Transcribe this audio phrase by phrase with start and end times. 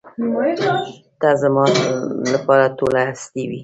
[1.19, 1.65] ته زما
[2.33, 3.59] لپاره ټوله هستي وې.